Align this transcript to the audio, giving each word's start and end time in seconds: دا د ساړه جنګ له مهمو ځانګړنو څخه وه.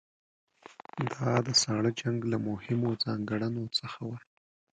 دا 1.11 1.29
د 1.47 1.49
ساړه 1.61 1.91
جنګ 1.99 2.19
له 2.31 2.37
مهمو 2.47 2.89
ځانګړنو 3.03 3.63
څخه 3.79 3.99
وه. 4.09 4.19